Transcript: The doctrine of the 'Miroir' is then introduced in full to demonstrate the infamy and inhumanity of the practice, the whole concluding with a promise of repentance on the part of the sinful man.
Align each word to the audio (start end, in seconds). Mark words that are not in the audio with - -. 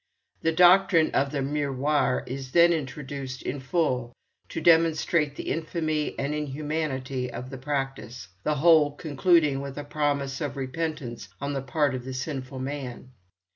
The 0.41 0.51
doctrine 0.51 1.11
of 1.11 1.31
the 1.31 1.43
'Miroir' 1.43 2.23
is 2.25 2.53
then 2.53 2.73
introduced 2.73 3.43
in 3.43 3.59
full 3.59 4.15
to 4.49 4.59
demonstrate 4.59 5.35
the 5.35 5.51
infamy 5.51 6.17
and 6.17 6.33
inhumanity 6.33 7.31
of 7.31 7.51
the 7.51 7.59
practice, 7.59 8.27
the 8.41 8.55
whole 8.55 8.93
concluding 8.95 9.61
with 9.61 9.77
a 9.77 9.83
promise 9.83 10.41
of 10.41 10.57
repentance 10.57 11.27
on 11.39 11.53
the 11.53 11.61
part 11.61 11.93
of 11.93 12.03
the 12.03 12.15
sinful 12.15 12.57
man. 12.57 13.11